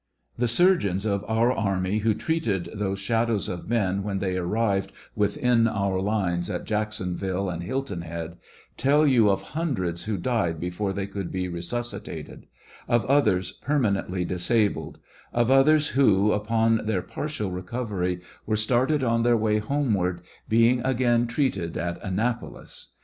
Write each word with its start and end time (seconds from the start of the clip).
The 0.35 0.47
surgeons 0.47 1.05
of 1.05 1.23
our 1.27 1.51
army 1.51 1.99
who 1.99 2.15
treated 2.15 2.69
those 2.73 2.97
shadows 2.97 3.47
of 3.47 3.69
men 3.69 4.01
when 4.01 4.17
they 4.17 4.35
arrived 4.35 4.91
within 5.15 5.67
our 5.67 5.99
lines 6.01 6.49
at 6.49 6.65
Jack 6.65 6.89
sonville 6.91 7.51
and 7.53 7.61
Hiltoij 7.61 8.01
Head 8.01 8.37
tell 8.77 9.05
you 9.05 9.29
of 9.29 9.43
hundreds 9.53 10.05
who 10.05 10.17
died 10.17 10.59
before 10.59 10.91
they 10.91 11.05
could 11.05 11.31
be 11.31 11.47
resuscitated; 11.47 12.47
of 12.87 13.05
others 13.05 13.51
permanently 13.51 14.25
disabled; 14.25 14.97
of 15.33 15.51
others 15.51 15.89
who, 15.89 16.31
upon 16.31 16.87
their 16.87 17.03
partial 17.03 17.51
recovery, 17.51 18.21
were 18.47 18.55
started 18.55 19.03
on 19.03 19.21
their 19.21 19.37
way 19.37 19.59
homeward, 19.59 20.21
being 20.49 20.81
again 20.83 21.27
treated 21.27 21.77
at 21.77 22.01
Annapolis. 22.03 22.87